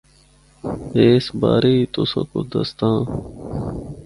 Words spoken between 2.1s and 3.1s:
کو دسداں آں۔